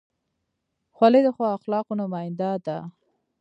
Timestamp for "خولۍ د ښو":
0.95-1.43